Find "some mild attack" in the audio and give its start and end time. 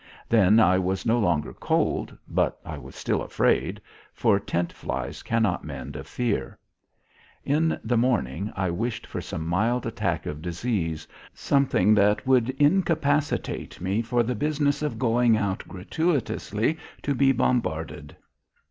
9.21-10.25